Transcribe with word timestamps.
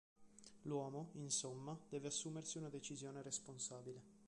L'uomo, 0.63 1.11
insomma, 1.17 1.77
deve 1.87 2.07
assumersi 2.07 2.57
una 2.57 2.69
decisione 2.69 3.21
responsabile. 3.21 4.01